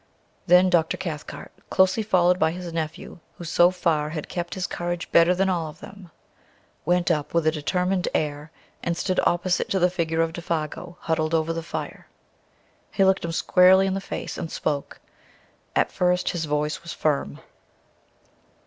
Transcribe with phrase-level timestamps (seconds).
[0.47, 0.97] Then Dr.
[0.97, 5.47] Cathcart, closely followed by his nephew who so far had kept his courage better than
[5.47, 6.09] all of them,
[6.85, 8.49] went up with a determined air
[8.81, 12.07] and stood opposite to the figure of Défago huddled over the fire.
[12.91, 14.99] He looked him squarely in the face and spoke.
[15.75, 17.39] At first his voice was firm.